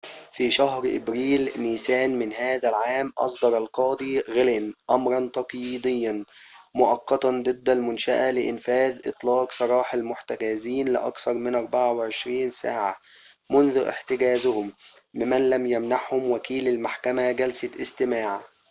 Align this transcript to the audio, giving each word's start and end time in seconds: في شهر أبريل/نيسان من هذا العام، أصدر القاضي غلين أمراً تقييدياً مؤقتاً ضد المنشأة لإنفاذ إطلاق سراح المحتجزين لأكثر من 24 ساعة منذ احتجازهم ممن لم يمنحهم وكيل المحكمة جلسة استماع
في 0.31 0.49
شهر 0.49 0.95
أبريل/نيسان 0.95 2.19
من 2.19 2.33
هذا 2.33 2.69
العام، 2.69 3.13
أصدر 3.17 3.57
القاضي 3.57 4.19
غلين 4.19 4.73
أمراً 4.89 5.29
تقييدياً 5.33 6.25
مؤقتاً 6.75 7.29
ضد 7.29 7.69
المنشأة 7.69 8.31
لإنفاذ 8.31 9.07
إطلاق 9.07 9.51
سراح 9.51 9.93
المحتجزين 9.93 10.87
لأكثر 10.89 11.33
من 11.33 11.55
24 11.55 12.49
ساعة 12.51 12.97
منذ 13.49 13.77
احتجازهم 13.77 14.71
ممن 15.13 15.49
لم 15.49 15.65
يمنحهم 15.65 16.31
وكيل 16.31 16.67
المحكمة 16.67 17.31
جلسة 17.31 17.69
استماع 17.81 18.41